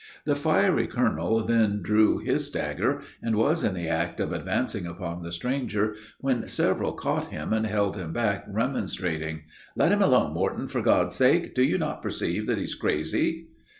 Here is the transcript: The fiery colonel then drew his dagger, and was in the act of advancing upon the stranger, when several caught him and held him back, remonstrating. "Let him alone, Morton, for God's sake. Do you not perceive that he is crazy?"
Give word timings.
The 0.25 0.35
fiery 0.35 0.87
colonel 0.87 1.43
then 1.45 1.83
drew 1.83 2.17
his 2.17 2.49
dagger, 2.49 3.01
and 3.21 3.35
was 3.35 3.63
in 3.63 3.75
the 3.75 3.87
act 3.87 4.19
of 4.19 4.31
advancing 4.31 4.87
upon 4.87 5.21
the 5.21 5.31
stranger, 5.31 5.93
when 6.19 6.47
several 6.47 6.93
caught 6.93 7.27
him 7.27 7.53
and 7.53 7.67
held 7.67 7.97
him 7.97 8.11
back, 8.11 8.43
remonstrating. 8.47 9.43
"Let 9.75 9.91
him 9.91 10.01
alone, 10.01 10.33
Morton, 10.33 10.67
for 10.67 10.81
God's 10.81 11.13
sake. 11.13 11.53
Do 11.53 11.61
you 11.61 11.77
not 11.77 12.01
perceive 12.01 12.47
that 12.47 12.57
he 12.57 12.63
is 12.63 12.73
crazy?" 12.73 13.49